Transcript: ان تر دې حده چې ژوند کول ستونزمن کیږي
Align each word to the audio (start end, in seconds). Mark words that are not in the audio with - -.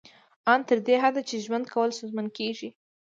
ان 0.51 0.59
تر 0.69 0.77
دې 0.87 0.95
حده 1.03 1.21
چې 1.29 1.43
ژوند 1.45 1.65
کول 1.73 1.89
ستونزمن 1.97 2.27
کیږي 2.37 2.69